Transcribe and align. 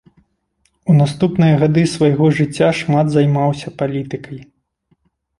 У 0.91 0.93
наступныя 1.01 1.57
гады 1.63 1.83
свайго 1.95 2.29
жыцця 2.39 2.69
шмат 2.79 3.11
займаўся 3.17 3.73
палітыкай. 3.83 4.39